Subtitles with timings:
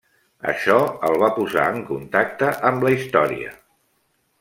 [0.53, 0.77] Això
[1.09, 3.57] el va posar en contacte amb la història.